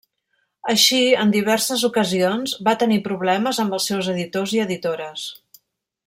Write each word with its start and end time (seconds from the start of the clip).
Així, 0.71 1.01
en 1.23 1.33
diverses 1.35 1.83
ocasions 1.89 2.55
va 2.69 2.75
tenir 2.85 2.97
problemes 3.11 3.59
amb 3.67 3.77
els 3.79 3.89
seus 3.93 4.09
editors 4.17 4.55
i 4.61 4.67
editores. 4.69 5.27